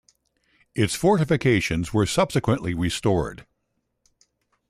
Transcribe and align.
Its 0.73 0.95
fortifications 0.95 1.93
were 1.93 2.07
subsequently 2.07 2.73
restored. 2.73 3.45